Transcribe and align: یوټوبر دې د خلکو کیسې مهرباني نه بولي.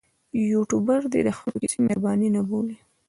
یوټوبر 0.53 1.01
دې 1.11 1.21
د 1.25 1.29
خلکو 1.37 1.57
کیسې 1.61 1.79
مهرباني 1.85 2.27
نه 2.35 2.41
بولي. 2.49 2.77